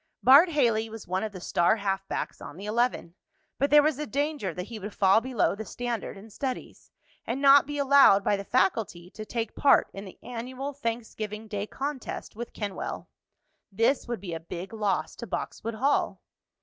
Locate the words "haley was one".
0.49-1.21